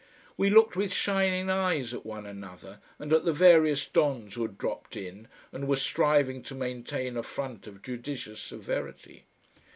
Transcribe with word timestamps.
We 0.35 0.49
looked 0.49 0.75
with 0.75 0.91
shining 0.91 1.51
eyes 1.51 1.93
at 1.93 2.07
one 2.07 2.25
another 2.25 2.79
and 2.97 3.13
at 3.13 3.23
the 3.23 3.31
various 3.31 3.87
dons 3.87 4.33
who 4.33 4.41
had 4.41 4.57
dropped 4.57 4.97
in 4.97 5.27
and 5.51 5.67
were 5.67 5.75
striving 5.75 6.41
to 6.45 6.55
maintain 6.55 7.17
a 7.17 7.21
front 7.21 7.67
of 7.67 7.83
judicious 7.83 8.39
severity. 8.41 9.25